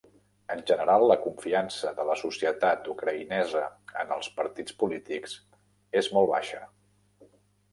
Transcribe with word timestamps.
En 0.51 0.61
general, 0.69 1.03
la 1.11 1.17
confiança 1.25 1.91
de 1.99 2.05
la 2.09 2.15
societat 2.21 2.89
ucraïnesa 2.93 3.61
en 4.05 4.15
els 4.17 4.31
partits 4.41 4.77
polítics 4.81 5.37
és 6.03 6.11
molt 6.17 6.33
baixa. 6.33 6.65